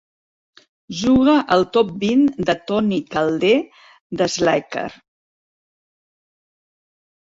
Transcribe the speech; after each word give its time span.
Juga 1.01 1.35
el 1.57 1.65
top-vint 1.77 2.25
de 2.49 2.57
Tony 2.73 2.99
Calder 3.13 3.55
de 4.25 4.33
Slacker. 4.41 4.91